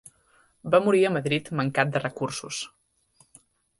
Va 0.75 0.79
morir 0.85 1.01
a 1.09 1.11
Madrid 1.17 1.51
mancat 1.61 1.93
de 1.97 2.03
recursos. 2.07 2.63